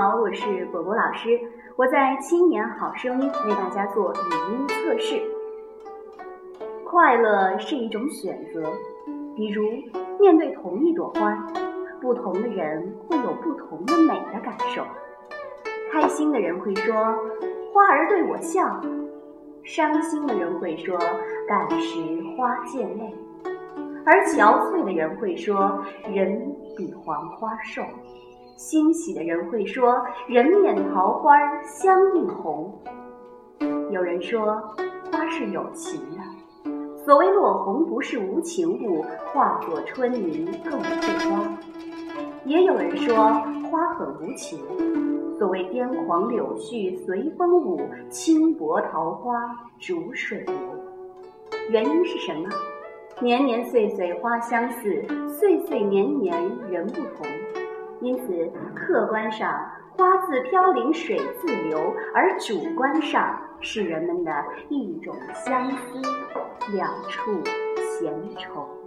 [0.00, 1.40] 好，我是果果老师，
[1.74, 5.20] 我在青年好声音为大家做语音测试。
[6.84, 8.62] 快乐是一种选择，
[9.34, 9.64] 比如
[10.20, 11.36] 面对同一朵花，
[12.00, 14.84] 不同的人会有不同的美的感受。
[15.90, 16.94] 开心的人会说
[17.74, 18.80] 花儿对我笑，
[19.64, 20.96] 伤心的人会说
[21.48, 21.98] 感时
[22.36, 23.14] 花溅泪，
[24.06, 26.40] 而憔悴的人会说人
[26.76, 27.82] 比黄花瘦。
[28.58, 32.76] 欣喜的人会说：“人面桃花相映红。”
[33.92, 34.60] 有人说
[35.12, 36.18] ：“花是有情的。”
[37.06, 40.86] 所谓落红不是无情物，化作春泥更护
[41.30, 41.48] 花。
[42.44, 43.14] 也有人说
[43.70, 44.58] 花很无情。
[45.38, 47.80] 所谓癫狂柳絮随风舞，
[48.10, 50.54] 轻薄桃花逐水流。
[51.70, 52.48] 原因是什么？
[53.20, 56.36] 年年岁岁花相似，岁岁年年
[56.68, 57.24] 人不同。
[58.00, 64.32] 因此，客观上花自飘零水自流，而主观上是人们的
[64.68, 66.00] 一种相思，
[66.72, 67.42] 两处
[67.98, 68.77] 闲愁。